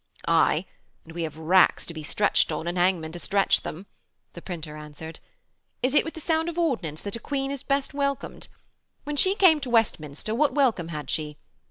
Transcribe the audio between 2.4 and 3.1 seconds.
on and hang